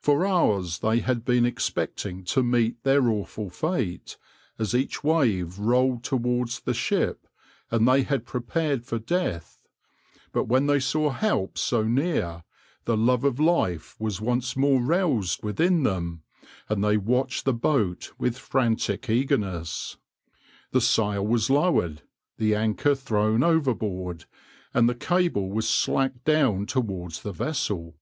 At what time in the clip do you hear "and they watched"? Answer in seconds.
16.68-17.44